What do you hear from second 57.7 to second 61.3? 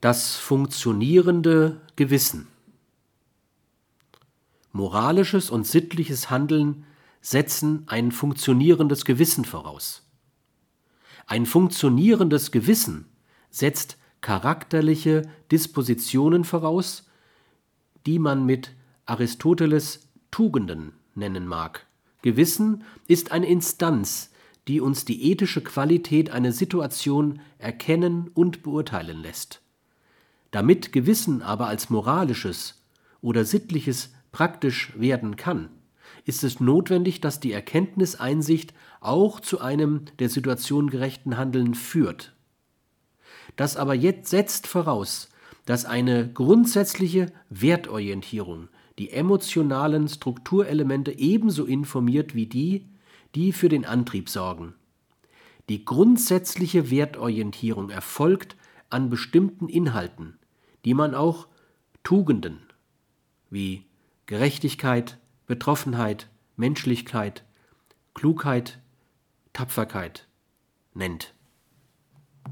erfolgt an bestimmten Inhalten, die man